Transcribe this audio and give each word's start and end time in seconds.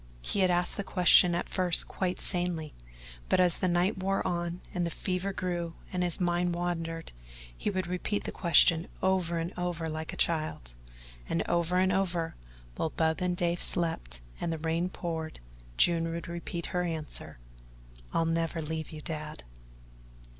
He 0.23 0.39
had 0.39 0.49
asked 0.49 0.77
the 0.77 0.83
question 0.83 1.35
at 1.35 1.47
first 1.47 1.87
quite 1.87 2.19
sanely, 2.19 2.73
but 3.29 3.39
as 3.39 3.57
the 3.59 3.67
night 3.67 3.99
wore 3.99 4.25
on 4.25 4.61
and 4.73 4.83
the 4.83 4.89
fever 4.89 5.31
grew 5.31 5.75
and 5.93 6.01
his 6.01 6.19
mind 6.19 6.55
wandered, 6.55 7.11
he 7.55 7.69
would 7.69 7.85
repeat 7.85 8.23
the 8.23 8.31
question 8.31 8.87
over 9.03 9.37
and 9.37 9.53
over 9.55 9.87
like 9.87 10.11
a 10.11 10.17
child, 10.17 10.71
and 11.29 11.47
over 11.47 11.77
and 11.77 11.91
over, 11.91 12.33
while 12.77 12.89
Bub 12.89 13.21
and 13.21 13.37
Dave 13.37 13.61
slept 13.61 14.21
and 14.39 14.51
the 14.51 14.57
rain 14.57 14.89
poured, 14.89 15.39
June 15.77 16.09
would 16.09 16.27
repeat 16.27 16.65
her 16.73 16.81
answer: 16.81 17.37
"I'll 18.11 18.25
never 18.25 18.59
leave 18.59 18.89
you, 18.91 19.01
Dad." 19.03 19.43